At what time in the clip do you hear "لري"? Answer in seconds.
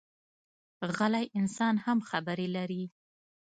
2.55-2.83